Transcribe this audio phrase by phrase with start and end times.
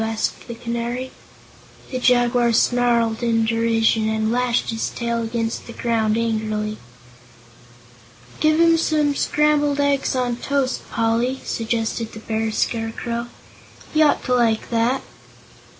[0.03, 1.11] asked the Canary.
[1.91, 6.79] The Jaguar snarled in derision and lashed his tail against the ground angrily.
[8.39, 13.27] "Give him some scrambled eggs on toast, Poly," suggested the Bear Scarecrow.
[13.93, 15.03] "He ought to like that."